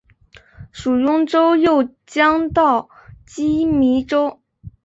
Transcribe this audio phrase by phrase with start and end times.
[0.71, 2.89] 属邕州右江道
[3.27, 4.41] 羁縻州。